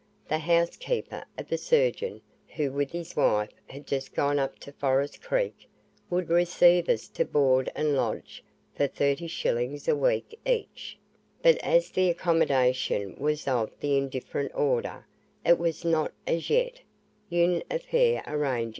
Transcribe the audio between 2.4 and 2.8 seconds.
who